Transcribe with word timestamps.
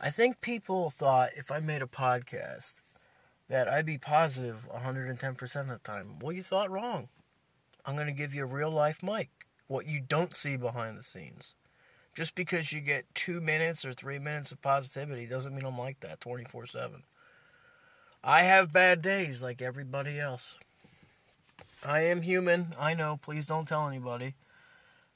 I 0.00 0.10
think 0.10 0.40
people 0.40 0.90
thought 0.90 1.30
if 1.36 1.50
I 1.50 1.60
made 1.60 1.82
a 1.82 1.86
podcast 1.86 2.74
that 3.48 3.68
I'd 3.68 3.86
be 3.86 3.98
positive 3.98 4.68
110% 4.72 5.60
of 5.60 5.68
the 5.68 5.78
time. 5.78 6.18
Well, 6.20 6.32
you 6.32 6.42
thought 6.42 6.70
wrong. 6.70 7.08
I'm 7.86 7.94
going 7.94 8.06
to 8.06 8.12
give 8.12 8.34
you 8.34 8.42
a 8.42 8.46
real 8.46 8.70
life 8.70 9.02
mic, 9.02 9.30
what 9.66 9.86
you 9.86 10.00
don't 10.00 10.34
see 10.34 10.56
behind 10.56 10.96
the 10.96 11.02
scenes. 11.02 11.54
Just 12.14 12.34
because 12.34 12.72
you 12.72 12.80
get 12.80 13.12
two 13.14 13.40
minutes 13.40 13.84
or 13.84 13.92
three 13.92 14.18
minutes 14.18 14.52
of 14.52 14.62
positivity 14.62 15.26
doesn't 15.26 15.54
mean 15.54 15.64
I'm 15.64 15.78
like 15.78 16.00
that 16.00 16.20
24 16.20 16.66
7. 16.66 17.02
I 18.22 18.42
have 18.42 18.72
bad 18.72 19.02
days 19.02 19.42
like 19.42 19.60
everybody 19.60 20.18
else. 20.18 20.56
I 21.84 22.00
am 22.00 22.22
human. 22.22 22.72
I 22.78 22.94
know. 22.94 23.18
Please 23.20 23.46
don't 23.46 23.68
tell 23.68 23.86
anybody. 23.86 24.34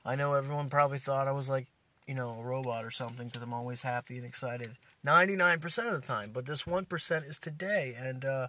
I 0.04 0.14
know 0.14 0.34
everyone 0.34 0.68
probably 0.68 0.98
thought 0.98 1.28
I 1.28 1.32
was 1.32 1.48
like, 1.48 1.68
you 2.08 2.14
know, 2.14 2.30
a 2.40 2.42
robot 2.42 2.84
or 2.84 2.90
something 2.90 3.26
because 3.26 3.42
I'm 3.42 3.52
always 3.52 3.82
happy 3.82 4.16
and 4.16 4.24
excited 4.24 4.76
99% 5.06 5.64
of 5.86 5.92
the 5.92 6.06
time. 6.06 6.30
But 6.32 6.46
this 6.46 6.62
1% 6.62 7.28
is 7.28 7.38
today. 7.38 7.94
And 7.96 8.24
uh, 8.24 8.48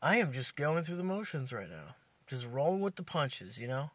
I 0.00 0.16
am 0.16 0.32
just 0.32 0.54
going 0.54 0.84
through 0.84 0.96
the 0.96 1.02
motions 1.02 1.52
right 1.52 1.68
now. 1.68 1.96
Just 2.28 2.46
rolling 2.46 2.80
with 2.80 2.94
the 2.94 3.02
punches, 3.02 3.58
you 3.58 3.66
know? 3.66 3.90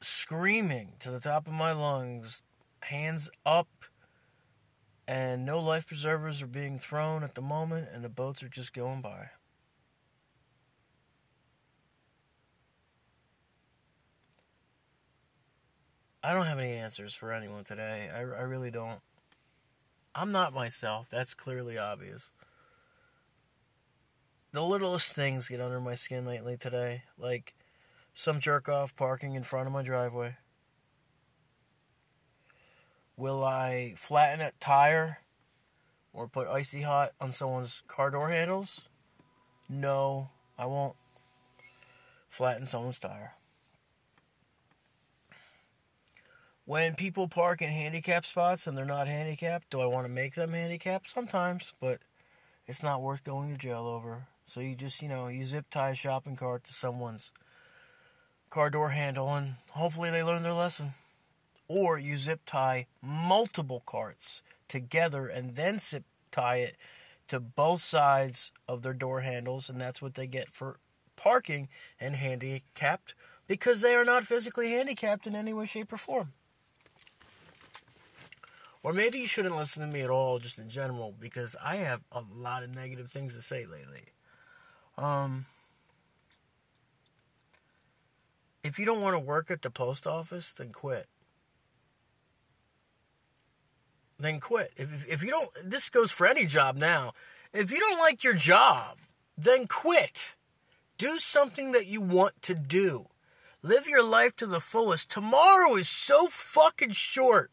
Screaming 0.00 0.94
to 1.00 1.10
the 1.10 1.20
top 1.20 1.46
of 1.46 1.52
my 1.52 1.72
lungs, 1.72 2.42
hands 2.80 3.28
up 3.44 3.68
and 5.06 5.44
no 5.44 5.58
life 5.58 5.88
preservers 5.88 6.40
are 6.40 6.46
being 6.46 6.78
thrown 6.78 7.24
at 7.24 7.34
the 7.34 7.42
moment, 7.42 7.88
and 7.92 8.04
the 8.04 8.08
boats 8.08 8.44
are 8.44 8.48
just 8.48 8.72
going 8.72 9.00
by. 9.00 9.30
I 16.22 16.34
don't 16.34 16.46
have 16.46 16.58
any 16.58 16.72
answers 16.72 17.14
for 17.14 17.32
anyone 17.32 17.64
today. 17.64 18.10
I, 18.14 18.20
I 18.20 18.42
really 18.42 18.70
don't. 18.70 19.00
I'm 20.14 20.32
not 20.32 20.52
myself. 20.52 21.08
That's 21.08 21.32
clearly 21.32 21.78
obvious. 21.78 22.30
The 24.52 24.62
littlest 24.62 25.14
things 25.14 25.48
get 25.48 25.60
under 25.60 25.80
my 25.80 25.94
skin 25.94 26.26
lately 26.26 26.56
today, 26.56 27.04
like 27.16 27.54
some 28.12 28.40
jerk 28.40 28.68
off 28.68 28.96
parking 28.96 29.34
in 29.34 29.44
front 29.44 29.66
of 29.66 29.72
my 29.72 29.82
driveway. 29.82 30.36
Will 33.16 33.44
I 33.44 33.94
flatten 33.96 34.40
a 34.40 34.52
tire 34.60 35.20
or 36.12 36.26
put 36.26 36.48
icy 36.48 36.82
hot 36.82 37.12
on 37.20 37.32
someone's 37.32 37.82
car 37.86 38.10
door 38.10 38.30
handles? 38.30 38.88
No, 39.68 40.30
I 40.58 40.66
won't 40.66 40.96
flatten 42.28 42.66
someone's 42.66 42.98
tire. 42.98 43.34
When 46.70 46.94
people 46.94 47.26
park 47.26 47.62
in 47.62 47.70
handicap 47.70 48.24
spots 48.24 48.68
and 48.68 48.78
they're 48.78 48.84
not 48.84 49.08
handicapped, 49.08 49.70
do 49.70 49.80
I 49.80 49.86
want 49.86 50.04
to 50.04 50.08
make 50.08 50.36
them 50.36 50.52
handicapped? 50.52 51.10
Sometimes, 51.10 51.72
but 51.80 51.98
it's 52.64 52.80
not 52.80 53.02
worth 53.02 53.24
going 53.24 53.50
to 53.50 53.58
jail 53.58 53.88
over. 53.88 54.28
So 54.44 54.60
you 54.60 54.76
just, 54.76 55.02
you 55.02 55.08
know, 55.08 55.26
you 55.26 55.42
zip 55.42 55.64
tie 55.68 55.90
a 55.90 55.94
shopping 55.96 56.36
cart 56.36 56.62
to 56.62 56.72
someone's 56.72 57.32
car 58.50 58.70
door 58.70 58.90
handle 58.90 59.34
and 59.34 59.54
hopefully 59.70 60.12
they 60.12 60.22
learn 60.22 60.44
their 60.44 60.52
lesson 60.52 60.92
or 61.66 61.98
you 61.98 62.16
zip 62.16 62.42
tie 62.46 62.86
multiple 63.02 63.82
carts 63.84 64.40
together 64.68 65.26
and 65.26 65.56
then 65.56 65.80
zip 65.80 66.04
tie 66.30 66.58
it 66.58 66.76
to 67.26 67.40
both 67.40 67.82
sides 67.82 68.52
of 68.68 68.82
their 68.82 68.94
door 68.94 69.22
handles, 69.22 69.68
and 69.68 69.80
that's 69.80 70.00
what 70.00 70.14
they 70.14 70.28
get 70.28 70.48
for 70.48 70.78
parking 71.16 71.68
and 71.98 72.14
handicapped 72.14 73.14
because 73.48 73.80
they 73.80 73.96
are 73.96 74.04
not 74.04 74.22
physically 74.22 74.70
handicapped 74.70 75.26
in 75.26 75.34
any 75.34 75.52
way, 75.52 75.66
shape, 75.66 75.92
or 75.92 75.96
form. 75.96 76.32
Or 78.82 78.92
maybe 78.92 79.18
you 79.18 79.26
shouldn't 79.26 79.56
listen 79.56 79.86
to 79.86 79.92
me 79.92 80.00
at 80.00 80.10
all, 80.10 80.38
just 80.38 80.58
in 80.58 80.68
general, 80.68 81.14
because 81.18 81.54
I 81.62 81.76
have 81.76 82.00
a 82.10 82.22
lot 82.34 82.62
of 82.62 82.74
negative 82.74 83.10
things 83.10 83.36
to 83.36 83.42
say 83.42 83.66
lately. 83.66 84.12
Um, 84.96 85.44
if 88.64 88.78
you 88.78 88.86
don't 88.86 89.02
want 89.02 89.14
to 89.14 89.20
work 89.20 89.50
at 89.50 89.62
the 89.62 89.70
post 89.70 90.06
office, 90.06 90.52
then 90.52 90.72
quit. 90.72 91.08
then 94.20 94.40
quit. 94.40 94.72
If, 94.76 95.06
if 95.08 95.22
you 95.22 95.30
don't, 95.30 95.50
this 95.64 95.88
goes 95.88 96.12
for 96.12 96.26
any 96.26 96.46
job 96.46 96.76
now. 96.76 97.12
If 97.52 97.70
you 97.70 97.80
don't 97.80 97.98
like 97.98 98.22
your 98.22 98.34
job, 98.34 98.98
then 99.36 99.66
quit. 99.66 100.36
Do 100.98 101.18
something 101.18 101.72
that 101.72 101.86
you 101.86 102.00
want 102.00 102.42
to 102.42 102.54
do. 102.54 103.06
Live 103.62 103.88
your 103.88 104.02
life 104.02 104.36
to 104.36 104.46
the 104.46 104.60
fullest. 104.60 105.10
Tomorrow 105.10 105.74
is 105.76 105.88
so 105.88 106.28
fucking 106.28 106.92
short. 106.92 107.50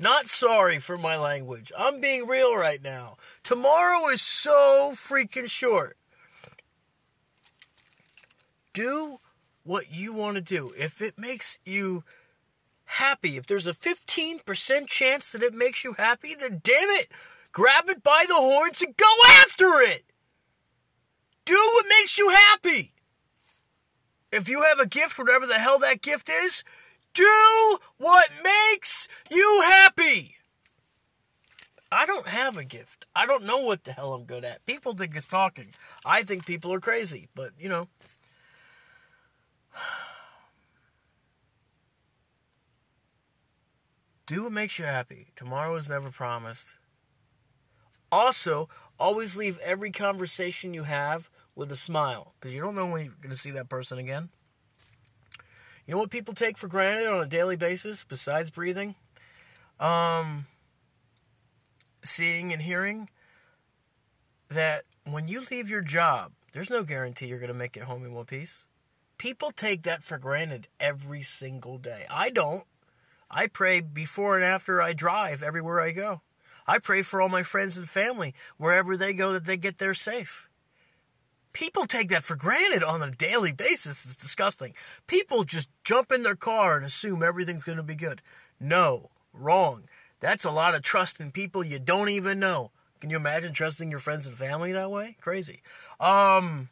Not 0.00 0.28
sorry 0.28 0.78
for 0.78 0.96
my 0.96 1.16
language. 1.16 1.72
I'm 1.76 2.00
being 2.00 2.26
real 2.26 2.56
right 2.56 2.82
now. 2.82 3.16
Tomorrow 3.42 4.08
is 4.08 4.22
so 4.22 4.92
freaking 4.94 5.50
short. 5.50 5.96
Do 8.72 9.18
what 9.64 9.90
you 9.90 10.12
want 10.12 10.36
to 10.36 10.40
do. 10.40 10.72
If 10.78 11.02
it 11.02 11.18
makes 11.18 11.58
you 11.64 12.04
happy, 12.84 13.36
if 13.36 13.46
there's 13.46 13.66
a 13.66 13.74
15% 13.74 14.86
chance 14.86 15.32
that 15.32 15.42
it 15.42 15.52
makes 15.52 15.82
you 15.82 15.94
happy, 15.94 16.34
then 16.38 16.60
damn 16.62 16.88
it, 16.90 17.08
grab 17.50 17.88
it 17.88 18.02
by 18.02 18.24
the 18.28 18.34
horns 18.34 18.80
and 18.80 18.96
go 18.96 19.12
after 19.42 19.80
it. 19.80 20.04
Do 21.44 21.54
what 21.74 21.86
makes 21.88 22.18
you 22.18 22.30
happy. 22.30 22.92
If 24.30 24.48
you 24.48 24.62
have 24.62 24.78
a 24.78 24.86
gift, 24.86 25.18
whatever 25.18 25.46
the 25.46 25.58
hell 25.58 25.78
that 25.80 26.02
gift 26.02 26.28
is, 26.28 26.62
do 27.14 27.78
what 27.96 28.30
makes 28.42 29.08
you 29.30 29.62
happy. 29.64 30.36
I 31.90 32.04
don't 32.06 32.26
have 32.26 32.56
a 32.56 32.64
gift. 32.64 33.06
I 33.16 33.24
don't 33.26 33.44
know 33.44 33.58
what 33.58 33.84
the 33.84 33.92
hell 33.92 34.12
I'm 34.12 34.24
good 34.24 34.44
at. 34.44 34.66
People 34.66 34.94
think 34.94 35.16
it's 35.16 35.26
talking. 35.26 35.68
I 36.04 36.22
think 36.22 36.44
people 36.44 36.72
are 36.74 36.80
crazy, 36.80 37.28
but 37.34 37.52
you 37.58 37.68
know. 37.68 37.88
Do 44.26 44.42
what 44.44 44.52
makes 44.52 44.78
you 44.78 44.84
happy. 44.84 45.28
Tomorrow 45.34 45.74
is 45.76 45.88
never 45.88 46.10
promised. 46.10 46.74
Also, 48.12 48.68
always 48.98 49.38
leave 49.38 49.58
every 49.60 49.90
conversation 49.90 50.74
you 50.74 50.82
have 50.82 51.30
with 51.54 51.72
a 51.72 51.76
smile 51.76 52.34
because 52.38 52.54
you 52.54 52.60
don't 52.60 52.74
know 52.74 52.86
when 52.86 53.06
you're 53.06 53.14
going 53.22 53.34
to 53.34 53.40
see 53.40 53.52
that 53.52 53.70
person 53.70 53.96
again. 53.96 54.28
You 55.88 55.94
know 55.94 56.00
what 56.00 56.10
people 56.10 56.34
take 56.34 56.58
for 56.58 56.68
granted 56.68 57.06
on 57.06 57.22
a 57.22 57.26
daily 57.26 57.56
basis 57.56 58.04
besides 58.04 58.50
breathing? 58.50 58.94
Um, 59.80 60.44
seeing 62.04 62.52
and 62.52 62.60
hearing 62.60 63.08
that 64.50 64.84
when 65.06 65.28
you 65.28 65.44
leave 65.50 65.70
your 65.70 65.80
job, 65.80 66.32
there's 66.52 66.68
no 66.68 66.82
guarantee 66.82 67.28
you're 67.28 67.38
going 67.38 67.48
to 67.48 67.54
make 67.54 67.74
it 67.74 67.84
home 67.84 68.04
in 68.04 68.12
one 68.12 68.26
piece. 68.26 68.66
People 69.16 69.50
take 69.50 69.84
that 69.84 70.04
for 70.04 70.18
granted 70.18 70.68
every 70.78 71.22
single 71.22 71.78
day. 71.78 72.04
I 72.10 72.28
don't. 72.28 72.64
I 73.30 73.46
pray 73.46 73.80
before 73.80 74.36
and 74.36 74.44
after 74.44 74.82
I 74.82 74.92
drive 74.92 75.42
everywhere 75.42 75.80
I 75.80 75.92
go. 75.92 76.20
I 76.66 76.80
pray 76.80 77.00
for 77.00 77.22
all 77.22 77.30
my 77.30 77.42
friends 77.42 77.78
and 77.78 77.88
family 77.88 78.34
wherever 78.58 78.94
they 78.94 79.14
go 79.14 79.32
that 79.32 79.46
they 79.46 79.56
get 79.56 79.78
there 79.78 79.94
safe. 79.94 80.47
People 81.52 81.86
take 81.86 82.08
that 82.10 82.24
for 82.24 82.36
granted 82.36 82.84
on 82.84 83.02
a 83.02 83.10
daily 83.10 83.52
basis. 83.52 84.04
It's 84.04 84.16
disgusting. 84.16 84.74
People 85.06 85.44
just 85.44 85.68
jump 85.84 86.12
in 86.12 86.22
their 86.22 86.36
car 86.36 86.76
and 86.76 86.86
assume 86.86 87.22
everything's 87.22 87.64
going 87.64 87.78
to 87.78 87.82
be 87.82 87.94
good. 87.94 88.22
No, 88.60 89.10
wrong. 89.32 89.84
That's 90.20 90.44
a 90.44 90.50
lot 90.50 90.74
of 90.74 90.82
trust 90.82 91.20
in 91.20 91.30
people 91.30 91.64
you 91.64 91.78
don't 91.78 92.08
even 92.08 92.38
know. 92.38 92.70
Can 93.00 93.10
you 93.10 93.16
imagine 93.16 93.52
trusting 93.52 93.90
your 93.90 94.00
friends 94.00 94.26
and 94.26 94.36
family 94.36 94.72
that 94.72 94.90
way? 94.90 95.16
Crazy. 95.20 95.62
Um 96.00 96.68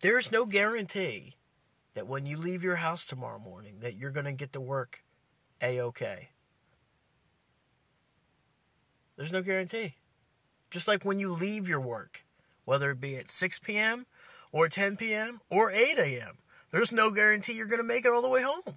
There's 0.00 0.30
no 0.30 0.44
guarantee 0.44 1.34
that 1.94 2.06
when 2.06 2.26
you 2.26 2.36
leave 2.36 2.62
your 2.62 2.76
house 2.76 3.04
tomorrow 3.04 3.38
morning 3.38 3.80
that 3.80 3.96
you're 3.96 4.10
going 4.10 4.26
to 4.26 4.32
get 4.32 4.52
to 4.52 4.60
work 4.60 5.02
a-okay. 5.62 6.28
There's 9.16 9.32
no 9.32 9.40
guarantee. 9.40 9.94
Just 10.70 10.88
like 10.88 11.04
when 11.04 11.18
you 11.18 11.32
leave 11.32 11.68
your 11.68 11.80
work, 11.80 12.24
whether 12.64 12.90
it 12.90 13.00
be 13.00 13.16
at 13.16 13.30
6 13.30 13.58
p.m. 13.60 14.06
or 14.52 14.68
10 14.68 14.96
p.m. 14.96 15.40
or 15.48 15.70
8 15.70 15.98
a.m., 15.98 16.38
there's 16.70 16.92
no 16.92 17.10
guarantee 17.10 17.54
you're 17.54 17.66
going 17.66 17.80
to 17.80 17.84
make 17.84 18.04
it 18.04 18.12
all 18.12 18.22
the 18.22 18.28
way 18.28 18.42
home. 18.42 18.74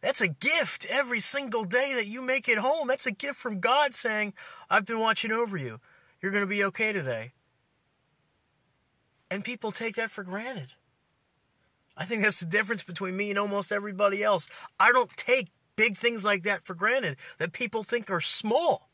That's 0.00 0.20
a 0.20 0.28
gift 0.28 0.86
every 0.88 1.20
single 1.20 1.64
day 1.64 1.92
that 1.94 2.06
you 2.06 2.22
make 2.22 2.48
it 2.48 2.58
home. 2.58 2.88
That's 2.88 3.06
a 3.06 3.12
gift 3.12 3.36
from 3.36 3.60
God 3.60 3.94
saying, 3.94 4.32
I've 4.70 4.86
been 4.86 4.98
watching 4.98 5.32
over 5.32 5.56
you. 5.56 5.80
You're 6.20 6.32
going 6.32 6.44
to 6.44 6.48
be 6.48 6.64
okay 6.64 6.92
today. 6.92 7.32
And 9.30 9.44
people 9.44 9.72
take 9.72 9.96
that 9.96 10.10
for 10.10 10.24
granted. 10.24 10.74
I 11.96 12.04
think 12.04 12.22
that's 12.22 12.40
the 12.40 12.46
difference 12.46 12.82
between 12.82 13.16
me 13.16 13.30
and 13.30 13.38
almost 13.38 13.72
everybody 13.72 14.22
else. 14.22 14.48
I 14.78 14.90
don't 14.90 15.14
take 15.16 15.48
big 15.76 15.96
things 15.96 16.24
like 16.24 16.42
that 16.44 16.62
for 16.64 16.74
granted 16.74 17.16
that 17.38 17.52
people 17.52 17.82
think 17.82 18.10
are 18.10 18.20
small. 18.20 18.89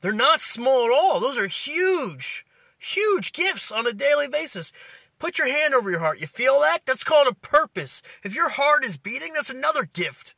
They're 0.00 0.12
not 0.12 0.40
small 0.40 0.86
at 0.86 0.92
all. 0.92 1.20
Those 1.20 1.38
are 1.38 1.46
huge, 1.46 2.44
huge 2.78 3.32
gifts 3.32 3.72
on 3.72 3.86
a 3.86 3.92
daily 3.92 4.28
basis. 4.28 4.72
Put 5.18 5.38
your 5.38 5.48
hand 5.48 5.74
over 5.74 5.90
your 5.90 6.00
heart. 6.00 6.20
You 6.20 6.26
feel 6.26 6.60
that? 6.60 6.80
That's 6.84 7.04
called 7.04 7.26
a 7.26 7.34
purpose. 7.34 8.02
If 8.22 8.34
your 8.34 8.50
heart 8.50 8.84
is 8.84 8.96
beating, 8.96 9.32
that's 9.32 9.50
another 9.50 9.84
gift. 9.84 10.34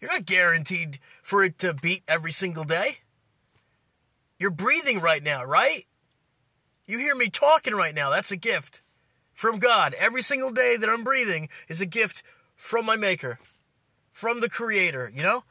You're 0.00 0.12
not 0.12 0.26
guaranteed 0.26 0.98
for 1.22 1.44
it 1.44 1.58
to 1.58 1.74
beat 1.74 2.02
every 2.08 2.32
single 2.32 2.64
day. 2.64 2.98
You're 4.38 4.50
breathing 4.50 5.00
right 5.00 5.22
now, 5.22 5.44
right? 5.44 5.86
You 6.86 6.98
hear 6.98 7.14
me 7.14 7.28
talking 7.28 7.74
right 7.74 7.94
now. 7.94 8.10
That's 8.10 8.30
a 8.30 8.36
gift 8.36 8.82
from 9.32 9.58
God. 9.58 9.94
Every 9.94 10.22
single 10.22 10.50
day 10.50 10.76
that 10.76 10.88
I'm 10.88 11.04
breathing 11.04 11.48
is 11.68 11.80
a 11.80 11.86
gift 11.86 12.22
from 12.56 12.86
my 12.86 12.96
Maker, 12.96 13.38
from 14.10 14.40
the 14.40 14.48
Creator, 14.48 15.12
you 15.14 15.22
know? 15.22 15.44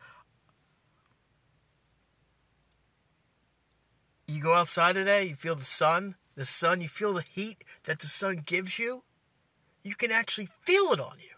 You 4.27 4.41
go 4.41 4.56
outside 4.56 4.94
today, 4.94 5.24
you 5.24 5.35
feel 5.35 5.56
the 5.56 5.63
sun, 5.63 6.15
the 6.35 6.44
sun, 6.44 6.81
you 6.81 6.89
feel 6.89 7.13
the 7.13 7.21
heat 7.21 7.63
that 7.85 8.00
the 8.00 8.07
sun 8.07 8.44
gives 8.45 8.77
you. 8.77 9.03
You 9.83 9.95
can 9.95 10.12
actually 10.12 10.50
feel 10.63 10.91
it 10.91 11.00
on 11.00 11.18
you. 11.19 11.35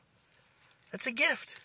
That's 0.91 1.05
a 1.05 1.11
gift. 1.11 1.61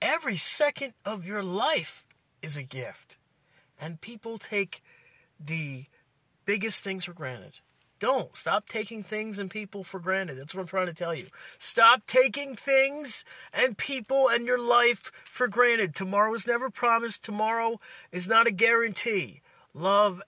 Every 0.00 0.38
second 0.38 0.94
of 1.04 1.26
your 1.26 1.42
life 1.42 2.06
is 2.40 2.56
a 2.56 2.62
gift. 2.62 3.18
And 3.78 4.00
people 4.00 4.38
take 4.38 4.82
the 5.38 5.84
biggest 6.46 6.82
things 6.82 7.04
for 7.04 7.12
granted. 7.12 7.58
Don't. 7.98 8.34
Stop 8.34 8.68
taking 8.68 9.02
things 9.02 9.38
and 9.38 9.50
people 9.50 9.82
for 9.82 9.98
granted. 9.98 10.38
That's 10.38 10.54
what 10.54 10.62
I'm 10.62 10.66
trying 10.66 10.86
to 10.86 10.94
tell 10.94 11.14
you. 11.14 11.26
Stop 11.58 12.06
taking 12.06 12.54
things 12.54 13.24
and 13.54 13.78
people 13.78 14.28
and 14.28 14.46
your 14.46 14.58
life 14.58 15.10
for 15.24 15.48
granted. 15.48 15.94
Tomorrow 15.94 16.34
is 16.34 16.46
never 16.46 16.68
promised. 16.68 17.24
Tomorrow 17.24 17.80
is 18.12 18.28
not 18.28 18.46
a 18.46 18.50
guarantee. 18.50 19.40
Love 19.72 20.22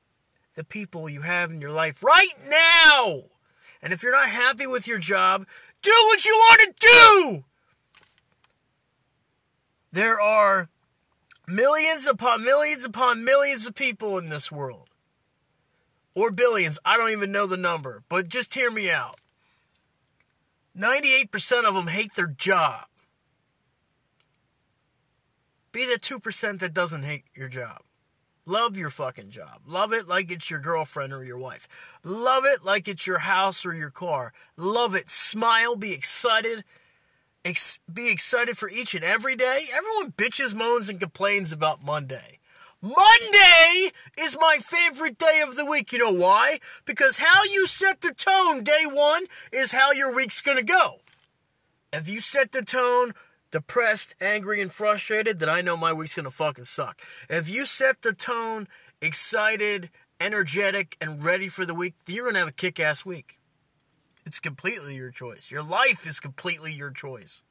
the 0.55 0.65
people 0.65 1.09
you 1.09 1.23
have 1.23 1.50
in 1.50 1.61
your 1.61 1.70
life 1.70 2.03
right 2.03 2.35
now. 2.49 3.25
And 3.82 3.93
if 3.93 4.03
you're 4.03 4.12
not 4.12 4.31
happy 4.31 4.67
with 4.67 4.87
your 4.88 4.99
job, 4.99 5.47
do 5.82 5.93
what 6.06 6.25
you 6.25 6.32
want 6.32 6.61
to 6.61 6.75
do. 6.81 7.44
There 9.93 10.20
are 10.20 10.69
millions 11.47 12.06
upon 12.06 12.44
millions 12.44 12.85
upon 12.85 13.25
millions 13.25 13.67
of 13.67 13.75
people 13.75 14.19
in 14.19 14.29
this 14.29 14.50
world. 14.50 14.88
Or 16.19 16.32
billions. 16.32 16.81
I 16.85 16.97
don't 16.97 17.11
even 17.11 17.31
know 17.31 17.47
the 17.47 17.56
number. 17.56 18.03
But 18.09 18.29
just 18.29 18.55
hear 18.55 18.73
me 18.73 18.91
out. 18.91 19.20
98% 20.76 21.65
of 21.65 21.75
them 21.75 21.87
hate 21.87 22.17
their 22.17 22.26
job. 22.26 22.87
Be 25.70 25.87
the 25.87 25.99
2% 26.00 26.59
that 26.59 26.75
doesn't 26.75 27.05
hate 27.05 27.23
your 27.35 27.49
job. 27.49 27.82
Love 28.47 28.76
your 28.76 28.91
fucking 28.91 29.31
job. 29.31 29.61
Love 29.65 29.93
it 29.93 30.09
like 30.09 30.29
it's 30.29 30.50
your 30.50 30.59
girlfriend 30.59 31.12
or 31.12 31.23
your 31.23 31.38
wife. 31.38 31.69
Love 32.03 32.44
it 32.44 32.65
like 32.65 32.88
it's 32.88 33.06
your 33.06 33.20
house 33.20 33.65
or 33.65 33.73
your 33.73 33.91
car. 33.91 34.32
Love 34.56 34.97
it. 34.97 35.09
Smile. 35.09 35.76
Be 35.76 35.93
excited 35.93 36.65
ex- 37.44 37.79
be 37.93 38.09
excited 38.09 38.59
for 38.59 38.69
each 38.69 38.94
and 38.94 39.05
every 39.05 39.37
day. 39.37 39.69
Everyone 39.73 40.12
bitches, 40.12 40.53
moans, 40.53 40.88
and 40.88 40.99
complains 40.99 41.53
about 41.53 41.85
Monday. 41.85 42.38
Monday 42.81 43.91
is 44.17 44.37
my 44.41 44.59
favorite 44.63 45.19
day 45.19 45.43
of 45.45 45.57
the 45.57 45.65
week. 45.65 45.93
You 45.93 45.99
know 45.99 46.13
why? 46.13 46.61
Because 46.85 47.19
how 47.19 47.43
you 47.43 47.67
set 47.67 48.03
the 48.03 48.15
tone 48.15 48.63
day 48.63 48.85
one 48.87 49.25
is 49.53 49.73
how 49.73 49.91
your 49.91 50.15
week's 50.15 50.41
gonna 50.41 50.63
go. 50.63 51.01
If 51.93 52.09
you 52.09 52.21
set 52.21 52.53
the 52.53 52.63
tone 52.63 53.15
depressed, 53.51 54.15
angry, 54.21 54.63
and 54.63 54.73
frustrated, 54.73 55.41
then 55.41 55.49
I 55.49 55.61
know 55.61 55.77
my 55.77 55.93
week's 55.93 56.15
gonna 56.15 56.31
fucking 56.31 56.65
suck. 56.65 57.03
If 57.29 57.49
you 57.51 57.65
set 57.65 58.03
the 58.03 58.13
tone 58.13 58.69
excited, 59.03 59.91
energetic, 60.21 60.97
and 61.01 61.25
ready 61.25 61.49
for 61.49 61.67
the 61.67 61.75
week, 61.75 61.95
then 62.05 62.15
you're 62.15 62.27
gonna 62.27 62.39
have 62.39 62.49
a 62.49 62.53
kick 62.53 62.79
ass 62.79 63.05
week. 63.05 63.41
It's 64.25 64.39
completely 64.39 64.95
your 64.95 65.11
choice. 65.11 65.51
Your 65.51 65.65
life 65.65 66.07
is 66.07 66.21
completely 66.21 66.73
your 66.73 66.91
choice. 66.91 67.43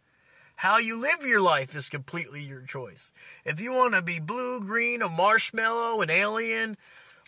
How 0.61 0.79
you 0.79 0.99
live 0.99 1.23
your 1.23 1.39
life 1.39 1.75
is 1.75 1.87
completely 1.87 2.41
your 2.41 2.63
choice. 2.63 3.11
If 3.45 3.61
you 3.61 3.73
want 3.73 3.93
to 3.93 4.01
be 4.01 4.17
blue, 4.17 4.59
green, 4.59 5.03
a 5.03 5.07
marshmallow, 5.07 6.01
an 6.01 6.09
alien, 6.09 6.77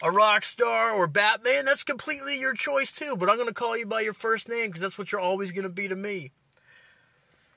a 0.01 0.09
rock 0.09 0.43
star, 0.43 0.89
or 0.89 1.05
Batman, 1.05 1.65
that's 1.65 1.83
completely 1.83 2.39
your 2.39 2.55
choice 2.55 2.91
too. 2.91 3.15
But 3.15 3.29
I'm 3.29 3.35
going 3.35 3.47
to 3.47 3.53
call 3.53 3.77
you 3.77 3.85
by 3.85 4.01
your 4.01 4.13
first 4.13 4.49
name 4.49 4.69
because 4.69 4.81
that's 4.81 4.97
what 4.97 5.11
you're 5.11 5.21
always 5.21 5.51
going 5.51 5.61
to 5.61 5.69
be 5.69 5.87
to 5.87 5.95
me. 5.95 6.31